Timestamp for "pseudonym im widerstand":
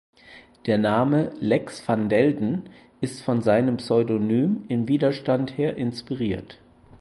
3.77-5.59